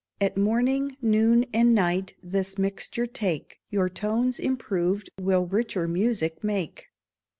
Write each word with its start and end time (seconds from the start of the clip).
_At 0.25 0.35
morning, 0.35 0.97
noon, 0.99 1.45
and 1.53 1.75
night 1.75 2.15
this 2.23 2.57
mixture 2.57 3.05
take, 3.05 3.59
Your 3.69 3.87
tones, 3.87 4.39
improved, 4.39 5.11
will 5.19 5.45
richer 5.45 5.87
music 5.87 6.43
make. 6.43 6.87